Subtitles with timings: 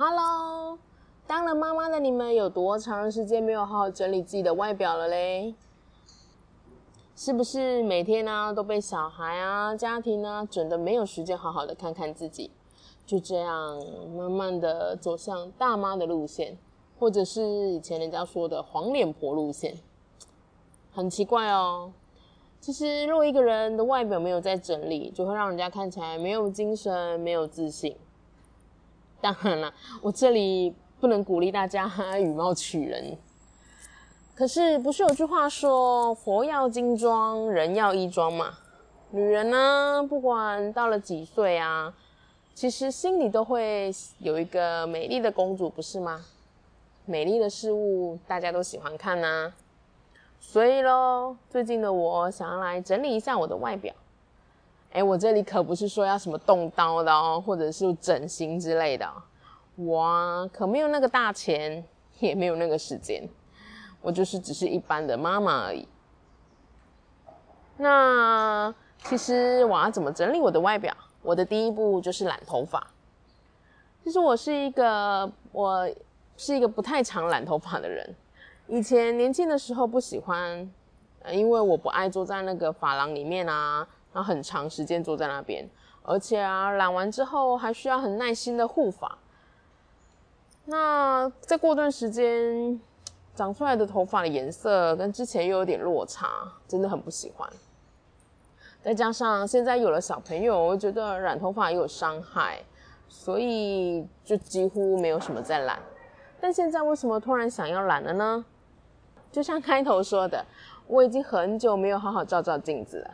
[0.00, 0.78] Hello，
[1.26, 5.56] 当了妈妈的你们有多长时间没有好好整理自己的外表了嘞？
[7.16, 12.52] 是不是每天呢都被小孩啊、家庭呢整的没有时间好好的看看自己，
[13.04, 13.76] 就这样
[14.16, 16.56] 慢慢的走向大妈的路线，
[17.00, 19.74] 或者是以前人家说的黄脸婆路线？
[20.92, 21.92] 很奇怪哦。
[22.60, 27.96] 其实，若一个人的外表没有在整理，就会让人家看起来没有精神、没有自信。
[29.20, 33.16] 当然了，我这里不能鼓励大家以貌取人。
[34.34, 38.54] 可是，不是有句话说“佛要金装，人要衣装”吗？
[39.10, 41.92] 女人呢，不管到了几岁啊，
[42.54, 46.24] 其实心里都会有一个美丽的公主，不是吗？
[47.04, 49.52] 美丽的事物大家都喜欢看呐。
[50.38, 53.92] 所以喽，最近的我想要来整理一下我的外表。
[54.92, 59.06] 哎，我这里可不是说要什么动刀的哦，或者是整形之类的，
[59.76, 61.84] 我可没有那个大钱，
[62.20, 63.28] 也没有那个时间，
[64.00, 65.86] 我就是只是一般的妈妈而已。
[67.76, 70.96] 那其实我要怎么整理我的外表？
[71.22, 72.84] 我的第一步就是染头发。
[74.02, 75.88] 其实我是一个，我
[76.36, 78.16] 是一个不太常染头发的人。
[78.66, 80.68] 以前年轻的时候不喜欢，
[81.30, 83.86] 因为我不爱坐在那个发廊里面啊。
[84.12, 85.68] 然后很长时间坐在那边，
[86.02, 89.18] 而且啊，染完之后还需要很耐心的护发。
[90.64, 92.80] 那再过段时间，
[93.34, 96.28] 长出来的头发的颜色跟之前又有点落差，
[96.66, 97.48] 真的很不喜欢。
[98.82, 102.62] 再加上现在有了小朋友，我觉得染头发也有伤害，
[103.08, 105.78] 所以就几乎没有什么在染。
[106.40, 108.44] 但现在为什么突然想要染了呢？
[109.30, 110.44] 就像开头说的，
[110.86, 113.10] 我已经很久没有好好照照镜子了。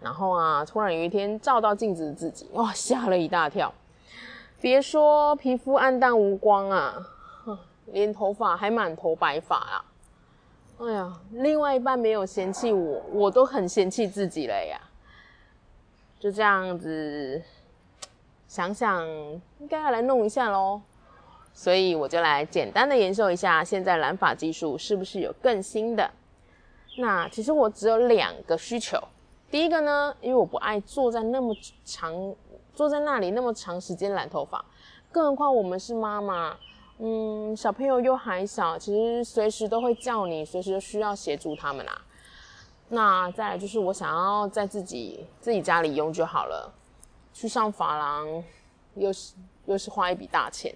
[0.00, 3.72] 然后啊，突然有一天照到镜子的自己，哇，吓了一大跳。
[4.60, 6.94] 别说皮肤暗淡无光啊，
[7.86, 9.84] 连头发还满头白发啊。
[10.80, 14.80] 哎呀，另外一半没有嫌弃我，我都很嫌弃自己了呀。
[16.18, 17.42] 就这样子，
[18.48, 19.06] 想想
[19.58, 20.80] 应该要来弄一下喽。
[21.52, 26.10] 所以我就来简单的研究一下，现在染发技术是不是有更新的？
[26.98, 28.98] 那其实我只有两个需求。
[29.50, 32.34] 第一个呢，因为我不爱坐在那么长，
[32.74, 34.64] 坐在那里那么长时间染头发，
[35.12, 36.56] 更何况我们是妈妈，
[36.98, 42.02] 嗯，小朋友又还小，其实随时都会叫你，随时都需要协助他们啊。
[42.88, 46.72] 那再来就是我想要在自己自己家里用就好了，
[47.32, 48.42] 去上发廊
[48.94, 49.34] 又是
[49.66, 50.74] 又是花一笔大钱，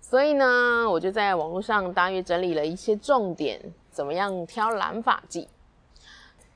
[0.00, 3.60] 所以呢，我就在网络上大约整理了一些重点，
[3.90, 5.48] 怎么样挑染发剂。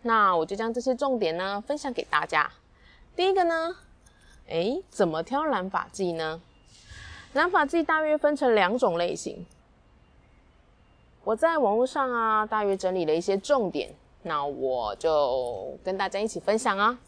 [0.03, 2.51] 那我就将这些重点呢分享给大家。
[3.15, 3.77] 第一个呢，
[4.49, 6.41] 哎，怎么挑染发剂呢？
[7.33, 9.47] 染发剂大约分成两种类型。
[11.25, 16.99] 我在网络上啊，大约整理了一些重点，那我就跟大家一起分享啊。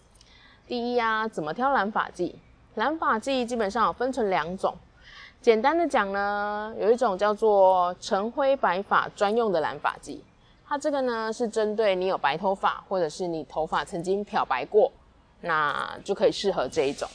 [0.66, 2.38] 第一啊，怎么挑染发剂？
[2.74, 4.74] 染发剂基本上分成两种。
[5.42, 10.22] 简单的讲呢，有一种叫做晨灰白发专用的染发剂。
[10.74, 14.90] 它这个呢是针对你有白头发，或者是你头发曾经漂白过，
[15.42, 17.08] 那就可以适合这一种。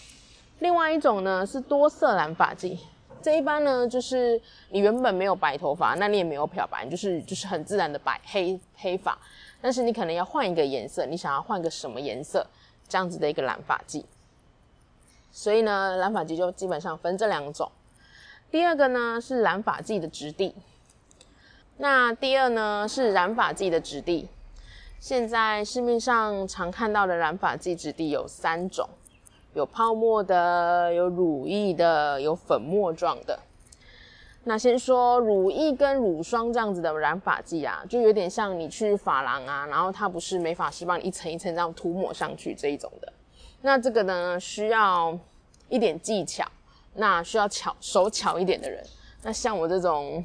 [0.60, 2.80] 另外一种呢是多色染发剂，
[3.22, 9.20] 这一般呢就是你原本没有白头发，那你也没有漂白，就是就是很自然的白黑黑发，
[9.60, 12.48] 但是你可能要换一个颜色，你想要换个什么颜色，
[12.88, 14.06] 这样子的一个染发剂。
[15.34, 17.70] 所以呢，染发剂就基本上分这两种。
[18.50, 20.56] 第二个呢是染发剂的质地。
[21.82, 24.28] 那第二呢是染发剂的质地，
[25.00, 28.86] 现在市面上常看到的染发剂质地有三种，
[29.54, 33.40] 有泡沫的，有乳液的，有粉末状的。
[34.44, 43.14] 那先说乳液跟乳霜这样子的染发剂啊，就有点像你去发廊啊，然后它不是美发师帮你一层一层这样涂抹上去这一种的。
[43.62, 45.18] 那这个呢需要
[45.70, 46.46] 一点技巧，
[46.96, 48.86] 那需要巧手巧一点的人。
[49.24, 50.22] 那像我这种。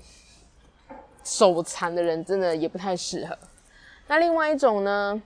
[1.25, 3.37] 手残的人真的也不太适合。
[4.07, 5.21] 那另外一种呢，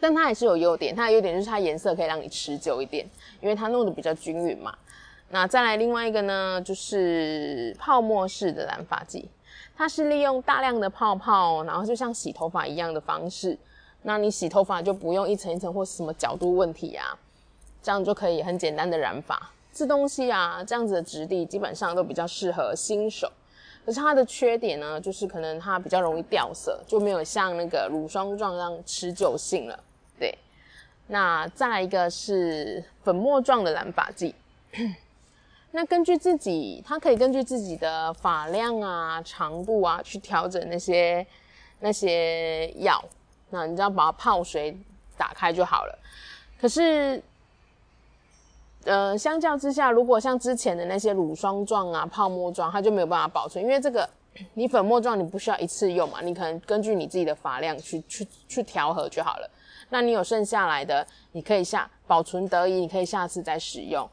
[0.00, 3.04] 但它还是有优点，它的优点就是它颜色可以让你持久一点，
[3.40, 4.72] 因为它弄得比较均匀嘛。
[5.30, 9.28] 那再来另外一个呢，就是泡沫式的染发剂，
[9.76, 13.58] 它是利用大量的泡泡，然后就像洗头发一样的方式，
[14.02, 17.18] 那你洗头发就不用一层一层或什么角度问题啊，
[17.82, 19.50] 这样就可以很简单的染发。
[19.72, 23.32] 这东西啊，这样子的质地基本上都比较适合新手，
[23.84, 29.78] 可是它的缺点呢，就是可能它比较容易掉色，就没有像那个乳霜状那样持久性了。
[30.18, 30.36] 对，
[31.06, 34.34] 那再来一个是粉末状的染发剂，
[35.72, 41.26] 那根据自己，它可以根据自己的发量啊、长度啊去调整那些
[41.80, 43.04] 那些药，
[43.50, 44.76] 那你只要把它泡水
[45.18, 45.98] 打开就好了。
[46.60, 47.22] 可是。
[48.84, 54.08] 呃，相较之下，如果像之前的那些乳霜状啊、泡沫状，它就没有办法保存，因为这个
[54.52, 59.50] 你粉末状你不需要一次用嘛，你可能根据你自己的发量去去去调和就好了。
[59.88, 64.06] 那你有剩下来的，你可以下保存得宜，你可以下次再使用。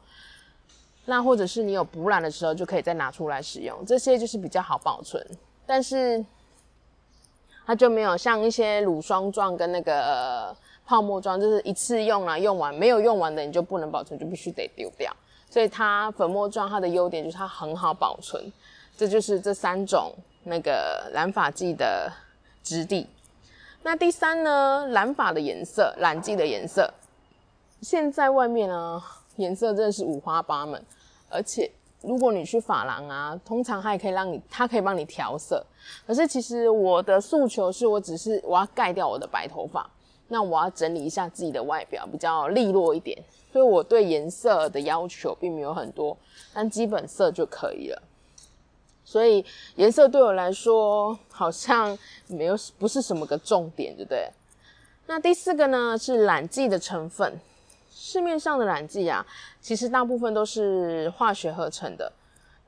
[1.04, 5.22] 那或者是你有补染的时候，就可以再拿出来使用，这些就是比较好保存。
[5.66, 6.24] 但是
[7.66, 10.56] 它就没有像一些乳霜状跟那个。
[10.86, 15.14] 泡沫状就是一次用了用完，没有用完的你就不能保存，就必须得丢掉。
[15.48, 18.42] 所以它粉末状它的优点就是它很好保存。
[18.96, 20.12] 这就是这三种
[20.44, 22.12] 那个染发剂的
[22.62, 23.06] 质地。
[23.82, 26.92] 那第三呢，染发的颜色，染剂的颜色。
[27.80, 29.02] 现在外面呢，
[29.36, 30.80] 颜色真的是五花八门，
[31.28, 31.68] 而且
[32.00, 35.64] 如果你去发廊啊，通常它也可以让你，它可以帮你调色。
[36.06, 39.90] 可是其实我的诉求是我只是我要盖掉我的白头发。
[40.32, 46.16] 那我要整理一下自己的外表，比较利落一点，所以我对颜色的要求并没有很多，
[46.54, 48.02] 但基本色就可以了。
[49.04, 49.44] 所以
[49.76, 51.96] 颜色对我来说好像
[52.28, 54.26] 没有不是什么个重点，对不对？
[55.06, 57.38] 那第四个呢是染剂的成分，
[57.90, 59.26] 市面上的染剂啊，
[59.60, 62.10] 其实大部分都是化学合成的，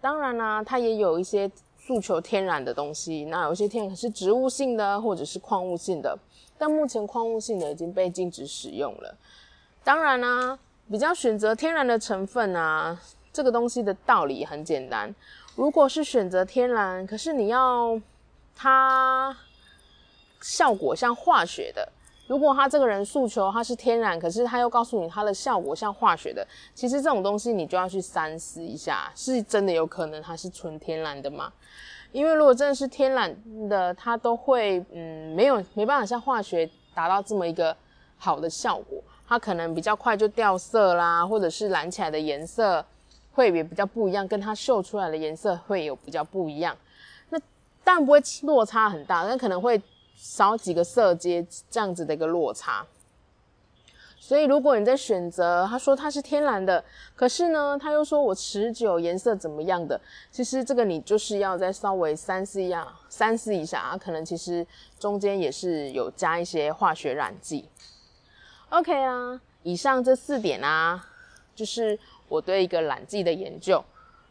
[0.03, 1.51] 当然啦，它也有一些
[1.87, 6.19] 诉求天然的东西，那有些天然是植物性的或者是矿物性的。
[6.57, 9.15] 但目前矿物性的已经被禁止使用了。
[9.83, 10.59] 当然啦，
[10.91, 12.99] 比较选择天然的成分啊，
[13.33, 15.15] 这个东西的道理很简单。
[15.57, 18.01] 如果是选择天然，可是你要
[18.57, 19.37] 它
[20.41, 21.93] 效果像化学的，
[22.26, 31.53] 如果他这个人诉求他是天然，可是他又告诉你他的效果像化学的，其实这种东西你就要去三思一下，是真的有可能它是纯天然的吗？
[32.12, 37.76] 因为如果真的是天然的，它都会嗯没有没办法像化学达到这么一个
[38.17, 42.85] 好的效果，它可能比较快就掉色啦，或者是染起来的颜色
[43.32, 46.77] 会也比较不一样，跟它绣出来的颜色会有比较不一样。
[47.31, 47.38] 那
[47.82, 49.81] 当然不会落差很大，但可能会
[50.15, 52.87] 少几个色阶这样子的一个落差。
[54.19, 56.83] 所以，如果你在选择，他说它是天然的，
[57.15, 60.01] 可是呢，他又说我持久颜色怎么样的？
[60.31, 64.67] 其实这个你就是要再稍微三思一下，三思一下啊，可能其实
[64.99, 67.69] 中间也是有加一些化学染剂。
[68.71, 71.07] OK 啊，以上这四点啊，
[71.55, 71.99] 就是
[72.31, 73.85] 我对一个染剂的研究。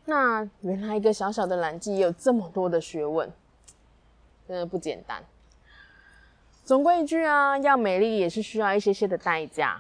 [0.06, 3.32] 那原来一个小小的染剂也有这么多的学问，
[4.48, 5.24] 真的不简单。
[6.65, 9.77] 总归一句啊，要美丽也是需要一些些的代价。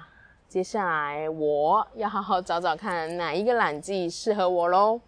[0.49, 4.99] 接下来我要好好找找看哪一个染剂适合我喽。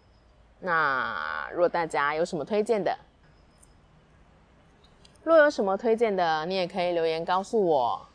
[0.60, 2.96] 那若大家有什么推荐的，
[5.22, 8.06] 若有什么推荐的，你也可以留言告诉我。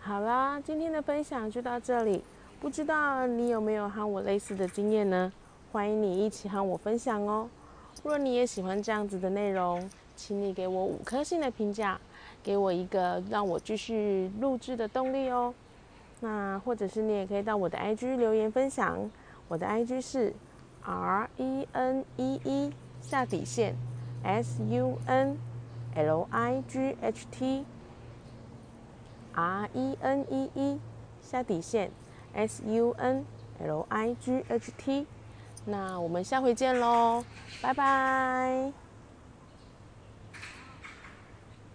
[0.00, 2.22] 好啦，今天的分享就到这里。
[2.60, 5.32] 不知道你有没有和我类似的经验呢？
[5.72, 7.48] 欢迎你一起和我分享哦。
[8.02, 11.98] 若你也喜欢这样子的内容，请你给我五颗星的评价，
[12.42, 15.52] 给我一个让我继续录制的动力哦。
[16.20, 19.10] 那或者是你也可以到我的 IG 留言分享，
[19.48, 20.32] 我的 IG 是
[20.84, 22.72] R E N E E
[23.02, 23.74] 下底线
[24.22, 25.36] S U N
[25.94, 27.64] L I G H T
[29.34, 30.80] R E N E E
[31.20, 31.90] 下底线
[32.34, 33.24] S U N
[33.60, 35.06] L I G H T。
[35.66, 37.24] 那我们下回见喽，
[37.60, 38.85] 拜拜。